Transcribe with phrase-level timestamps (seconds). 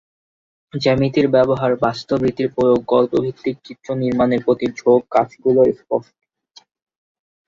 [0.73, 6.15] জ্যামিতির ব্যবহার, বাস্তব রীতির প্রয়োগ, গল্পভিত্তিক চিত্র নির্মাণের প্রতি ঝোঁক কাজগুলোয় স্পষ্ট।